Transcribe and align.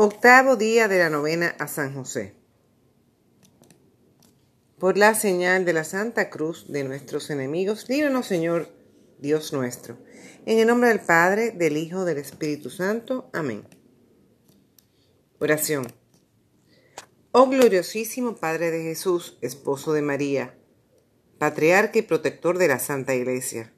Octavo 0.00 0.54
día 0.54 0.86
de 0.86 1.00
la 1.00 1.10
novena 1.10 1.56
a 1.58 1.66
San 1.66 1.92
José. 1.92 2.32
Por 4.78 4.96
la 4.96 5.16
señal 5.16 5.64
de 5.64 5.72
la 5.72 5.82
Santa 5.82 6.30
Cruz 6.30 6.70
de 6.70 6.84
nuestros 6.84 7.30
enemigos, 7.30 7.88
líbranos 7.88 8.26
Señor 8.26 8.68
Dios 9.18 9.52
nuestro. 9.52 9.98
En 10.46 10.60
el 10.60 10.68
nombre 10.68 10.90
del 10.90 11.00
Padre, 11.00 11.50
del 11.50 11.76
Hijo, 11.76 12.04
del 12.04 12.18
Espíritu 12.18 12.70
Santo. 12.70 13.28
Amén. 13.32 13.64
Oración. 15.40 15.88
Oh 17.32 17.48
gloriosísimo 17.48 18.36
Padre 18.36 18.70
de 18.70 18.84
Jesús, 18.84 19.36
esposo 19.40 19.94
de 19.94 20.02
María, 20.02 20.54
patriarca 21.38 21.98
y 21.98 22.02
protector 22.02 22.58
de 22.58 22.68
la 22.68 22.78
Santa 22.78 23.16
Iglesia, 23.16 23.72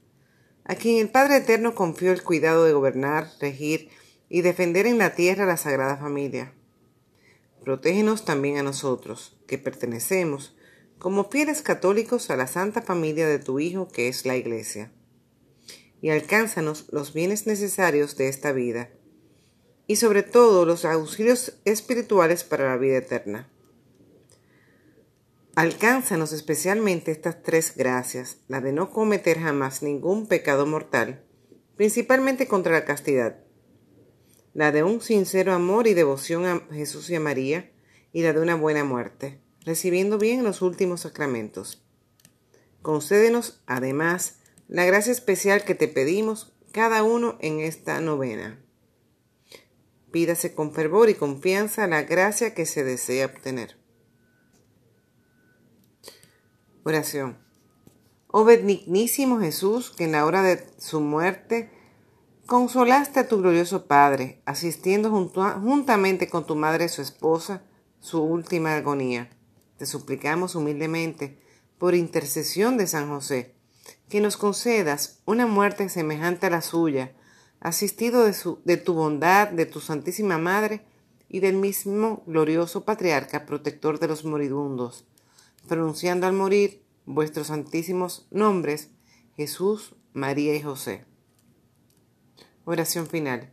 a 0.65 0.75
quien 0.75 0.99
el 0.99 1.09
Padre 1.09 1.39
Eterno 1.39 1.75
confió 1.75 2.13
el 2.13 2.23
cuidado 2.23 2.67
de 2.67 2.75
gobernar, 2.75 3.27
regir 3.41 3.89
y 4.31 4.43
defender 4.43 4.87
en 4.87 4.97
la 4.97 5.15
tierra 5.15 5.45
la 5.45 5.59
Sagrada 5.59 5.99
Familia. 5.99 6.55
Protégenos 7.65 8.25
también 8.25 8.57
a 8.57 8.63
nosotros, 8.63 9.37
que 9.47 9.59
pertenecemos, 9.59 10.57
como 10.99 11.29
fieles 11.29 11.61
católicos, 11.61 12.31
a 12.31 12.37
la 12.37 12.47
Santa 12.47 12.81
Familia 12.81 13.27
de 13.27 13.41
tu 13.41 13.59
Hijo, 13.59 13.89
que 13.89 14.09
es 14.09 14.25
la 14.25 14.37
Iglesia. 14.37 14.93
Y 16.01 16.11
alcánzanos 16.11 16.87
los 16.93 17.13
bienes 17.13 17.47
necesarios 17.47 18.17
de 18.17 18.29
esta 18.29 18.53
vida, 18.53 18.91
y 19.87 19.97
sobre 19.97 20.23
todo 20.23 20.65
los 20.65 20.85
auxilios 20.85 21.61
espirituales 21.65 22.45
para 22.45 22.69
la 22.69 22.77
vida 22.77 22.99
eterna. 22.99 23.51
Alcánzanos 25.57 26.33
especialmente 26.33 27.11
estas 27.11 27.43
tres 27.43 27.75
gracias, 27.77 28.39
la 28.47 28.61
de 28.61 28.73
no 28.73 28.91
cometer 28.91 29.41
jamás 29.41 29.83
ningún 29.83 30.29
pecado 30.29 30.65
mortal, 30.65 31.25
principalmente 31.77 32.47
contra 32.47 32.73
la 32.73 32.85
castidad, 32.85 33.41
la 34.55 34.73
de 34.73 34.83
un 34.83 35.01
sincero 35.01 35.53
amor 35.53 35.87
y 35.87 35.95
devoción 35.95 36.47
a 36.47 36.61
Jesús 36.73 37.11
y 37.11 37.15
a 37.15 37.21
María, 37.21 37.71
y 38.13 38.23
la 38.23 38.33
de 38.33 38.41
una 38.41 38.57
buena 38.57 38.85
muerte, 38.85 39.41
recibiendo 39.65 40.19
bien 40.19 40.43
los 40.43 40.63
últimos 40.63 41.03
sacramentos. 41.03 41.85
Concédenos, 42.83 43.63
además, 43.67 44.41
la 44.69 44.85
gracia 44.85 45.13
especial 45.13 45.65
que 45.65 45.75
te 45.75 45.89
pedimos 45.89 46.53
cada 46.73 47.03
uno 47.03 47.37
en 47.41 47.61
esta 47.61 48.01
novena. 48.01 48.59
Pídase 50.11 50.55
con 50.55 50.73
fervor 50.73 51.09
y 51.09 51.15
confianza 51.15 51.87
la 51.87 52.03
gracia 52.03 52.55
que 52.55 52.67
se 52.67 52.83
desea 52.83 53.27
obtener. 53.27 53.77
Oración. 56.83 57.39
Oh 58.27 58.45
benignísimo 58.45 59.41
Jesús, 59.41 59.91
que 59.91 60.05
en 60.05 60.13
la 60.13 60.25
hora 60.25 60.43
de 60.43 60.65
su 60.79 61.01
muerte 61.01 61.71
Consolaste 62.51 63.21
a 63.21 63.29
tu 63.29 63.39
glorioso 63.39 63.87
Padre, 63.87 64.43
asistiendo 64.45 65.13
juntamente 65.13 66.29
con 66.29 66.49
tu 66.49 66.57
madre 66.57 66.87
y 66.87 66.89
su 66.89 67.01
esposa 67.01 67.63
su 68.01 68.25
última 68.25 68.75
agonía. 68.75 69.31
Te 69.79 69.87
suplicamos 69.87 70.57
humildemente, 70.57 71.39
por 71.79 71.95
intercesión 71.95 72.77
de 72.77 72.89
San 72.89 73.09
José, 73.09 73.55
que 74.09 74.21
nos 74.21 74.37
concedas 74.37 75.21
una 75.27 75.47
muerte 75.47 75.89
semejante 75.89 76.49
a 76.49 76.51
la 76.51 76.61
suya, 76.61 77.13
asistido 77.61 78.25
de, 78.25 78.35
de 78.65 78.77
tu 78.77 78.95
bondad, 78.95 79.51
de 79.51 79.67
tu 79.67 79.79
Santísima 79.79 80.37
Madre 80.37 80.85
y 81.29 81.39
del 81.39 81.55
mismo 81.55 82.25
glorioso 82.27 82.85
Patriarca, 82.85 83.47
protector 83.47 84.01
de 84.01 84.09
los 84.09 84.25
moribundos, 84.25 85.05
pronunciando 85.69 86.27
al 86.27 86.33
morir 86.33 86.83
vuestros 87.07 87.47
santísimos 87.47 88.27
nombres, 88.33 88.91
Jesús, 89.37 89.95
María 90.15 90.57
y 90.57 90.63
José. 90.63 91.10
Oración 92.73 93.09
final. 93.09 93.51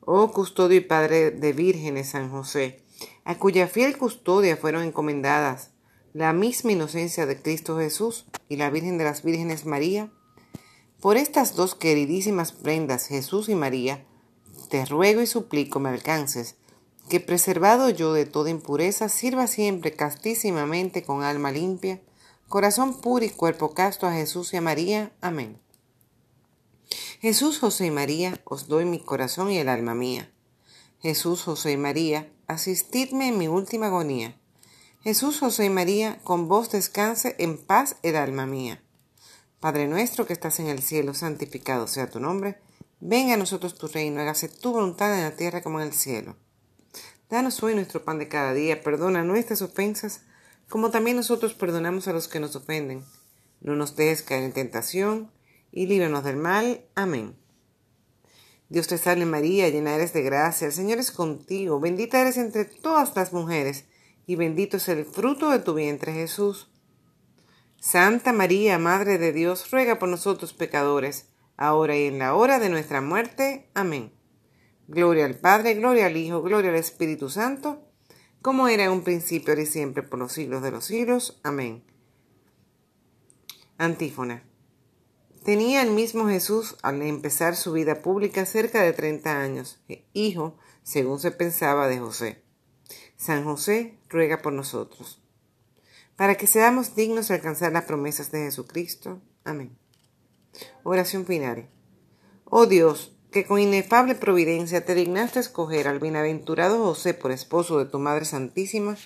Oh 0.00 0.32
custodio 0.32 0.78
y 0.78 0.80
Padre 0.80 1.32
de 1.32 1.52
vírgenes 1.52 2.08
San 2.08 2.30
José, 2.30 2.82
a 3.24 3.34
cuya 3.34 3.68
fiel 3.68 3.98
custodia 3.98 4.56
fueron 4.56 4.84
encomendadas 4.84 5.72
la 6.14 6.32
misma 6.32 6.72
inocencia 6.72 7.26
de 7.26 7.42
Cristo 7.42 7.78
Jesús 7.78 8.24
y 8.48 8.56
la 8.56 8.70
Virgen 8.70 8.96
de 8.96 9.04
las 9.04 9.22
Vírgenes 9.22 9.66
María, 9.66 10.10
por 10.98 11.18
estas 11.18 11.56
dos 11.56 11.74
queridísimas 11.74 12.52
prendas, 12.52 13.06
Jesús 13.06 13.50
y 13.50 13.54
María, 13.54 14.06
te 14.70 14.86
ruego 14.86 15.20
y 15.20 15.26
suplico 15.26 15.78
me 15.78 15.90
alcances, 15.90 16.56
que 17.10 17.20
preservado 17.20 17.90
yo 17.90 18.14
de 18.14 18.24
toda 18.24 18.48
impureza, 18.48 19.10
sirva 19.10 19.46
siempre 19.46 19.92
castísimamente 19.92 21.02
con 21.02 21.22
alma 21.22 21.52
limpia, 21.52 22.00
corazón 22.48 22.98
puro 22.98 23.26
y 23.26 23.28
cuerpo 23.28 23.74
casto 23.74 24.06
a 24.06 24.14
Jesús 24.14 24.54
y 24.54 24.56
a 24.56 24.62
María. 24.62 25.12
Amén. 25.20 25.65
Jesús, 27.20 27.58
José 27.58 27.86
y 27.86 27.90
María, 27.90 28.40
os 28.44 28.68
doy 28.68 28.84
mi 28.84 29.00
corazón 29.00 29.50
y 29.50 29.56
el 29.56 29.70
alma 29.70 29.94
mía. 29.94 30.30
Jesús, 31.00 31.42
José 31.42 31.72
y 31.72 31.76
María, 31.78 32.30
asistidme 32.46 33.28
en 33.28 33.38
mi 33.38 33.48
última 33.48 33.86
agonía. 33.86 34.38
Jesús, 35.02 35.38
José 35.38 35.64
y 35.64 35.70
María, 35.70 36.20
con 36.24 36.46
vos 36.46 36.70
descanse 36.70 37.34
en 37.38 37.56
paz 37.56 37.96
el 38.02 38.16
alma 38.16 38.44
mía. 38.44 38.82
Padre 39.60 39.88
nuestro 39.88 40.26
que 40.26 40.34
estás 40.34 40.60
en 40.60 40.66
el 40.66 40.82
cielo, 40.82 41.14
santificado 41.14 41.88
sea 41.88 42.10
tu 42.10 42.20
nombre. 42.20 42.58
Venga 43.00 43.34
a 43.34 43.38
nosotros 43.38 43.78
tu 43.78 43.88
reino, 43.88 44.20
hágase 44.20 44.48
tu 44.48 44.72
voluntad 44.72 45.16
en 45.16 45.24
la 45.24 45.36
tierra 45.36 45.62
como 45.62 45.80
en 45.80 45.86
el 45.86 45.94
cielo. 45.94 46.36
Danos 47.30 47.62
hoy 47.62 47.74
nuestro 47.74 48.04
pan 48.04 48.18
de 48.18 48.28
cada 48.28 48.52
día, 48.52 48.82
perdona 48.82 49.24
nuestras 49.24 49.62
ofensas, 49.62 50.20
como 50.68 50.90
también 50.90 51.16
nosotros 51.16 51.54
perdonamos 51.54 52.08
a 52.08 52.12
los 52.12 52.28
que 52.28 52.40
nos 52.40 52.56
ofenden. 52.56 53.04
No 53.62 53.74
nos 53.74 53.96
dejes 53.96 54.22
caer 54.22 54.42
en 54.42 54.52
tentación 54.52 55.30
y 55.76 55.86
líbranos 55.86 56.24
del 56.24 56.36
mal. 56.36 56.86
Amén. 56.94 57.36
Dios 58.70 58.86
te 58.86 58.96
salve 58.96 59.26
María, 59.26 59.68
llena 59.68 59.94
eres 59.94 60.14
de 60.14 60.22
gracia, 60.22 60.66
el 60.66 60.72
Señor 60.72 60.98
es 60.98 61.12
contigo, 61.12 61.78
bendita 61.78 62.18
eres 62.18 62.38
entre 62.38 62.64
todas 62.64 63.14
las 63.14 63.34
mujeres, 63.34 63.84
y 64.26 64.36
bendito 64.36 64.78
es 64.78 64.88
el 64.88 65.04
fruto 65.04 65.50
de 65.50 65.58
tu 65.58 65.74
vientre 65.74 66.14
Jesús. 66.14 66.72
Santa 67.78 68.32
María, 68.32 68.78
Madre 68.78 69.18
de 69.18 69.34
Dios, 69.34 69.70
ruega 69.70 69.98
por 69.98 70.08
nosotros 70.08 70.54
pecadores, 70.54 71.28
ahora 71.58 71.94
y 71.94 72.06
en 72.06 72.20
la 72.20 72.34
hora 72.34 72.58
de 72.58 72.70
nuestra 72.70 73.02
muerte. 73.02 73.68
Amén. 73.74 74.14
Gloria 74.88 75.26
al 75.26 75.38
Padre, 75.38 75.74
gloria 75.74 76.06
al 76.06 76.16
Hijo, 76.16 76.40
gloria 76.40 76.70
al 76.70 76.76
Espíritu 76.76 77.28
Santo, 77.28 77.82
como 78.40 78.66
era 78.68 78.84
en 78.84 78.92
un 78.92 79.04
principio, 79.04 79.52
ahora 79.52 79.62
y 79.62 79.66
siempre, 79.66 80.02
por 80.02 80.18
los 80.18 80.32
siglos 80.32 80.62
de 80.62 80.70
los 80.70 80.86
siglos. 80.86 81.38
Amén. 81.44 81.84
Antífona. 83.76 84.55
Tenía 85.46 85.80
el 85.82 85.92
mismo 85.92 86.26
Jesús 86.26 86.74
al 86.82 87.00
empezar 87.02 87.54
su 87.54 87.70
vida 87.70 88.02
pública 88.02 88.44
cerca 88.46 88.82
de 88.82 88.92
30 88.92 89.40
años, 89.40 89.78
hijo, 90.12 90.58
según 90.82 91.20
se 91.20 91.30
pensaba, 91.30 91.86
de 91.86 92.00
José. 92.00 92.42
San 93.16 93.44
José 93.44 93.96
ruega 94.08 94.42
por 94.42 94.52
nosotros, 94.52 95.22
para 96.16 96.34
que 96.34 96.48
seamos 96.48 96.96
dignos 96.96 97.28
de 97.28 97.34
alcanzar 97.34 97.70
las 97.70 97.84
promesas 97.84 98.32
de 98.32 98.40
Jesucristo. 98.40 99.20
Amén. 99.44 99.78
Oración 100.82 101.24
final. 101.26 101.68
Oh 102.46 102.66
Dios, 102.66 103.16
que 103.30 103.46
con 103.46 103.60
inefable 103.60 104.16
providencia 104.16 104.84
te 104.84 104.96
dignaste 104.96 105.38
escoger 105.38 105.86
al 105.86 106.00
bienaventurado 106.00 106.78
José 106.78 107.14
por 107.14 107.30
esposo 107.30 107.78
de 107.78 107.84
tu 107.84 108.00
Madre 108.00 108.24
Santísima, 108.24 108.96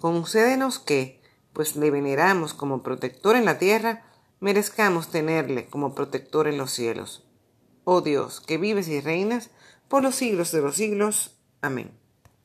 concédenos 0.00 0.80
que, 0.80 1.22
pues 1.52 1.76
le 1.76 1.92
veneramos 1.92 2.54
como 2.54 2.82
protector 2.82 3.36
en 3.36 3.44
la 3.44 3.60
tierra, 3.60 4.10
merezcamos 4.40 5.10
tenerle 5.10 5.66
como 5.66 5.94
protector 5.94 6.48
en 6.48 6.58
los 6.58 6.70
cielos. 6.70 7.26
Oh 7.84 8.00
Dios, 8.00 8.40
que 8.40 8.58
vives 8.58 8.88
y 8.88 9.00
reinas 9.00 9.50
por 9.88 10.02
los 10.02 10.14
siglos 10.14 10.52
de 10.52 10.62
los 10.62 10.76
siglos. 10.76 11.38
Amén. 11.60 12.03